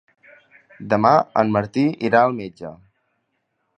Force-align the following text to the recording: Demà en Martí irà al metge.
Demà 0.93 1.11
en 1.41 1.53
Martí 1.57 1.83
irà 2.09 2.23
al 2.29 2.35
metge. 2.39 2.73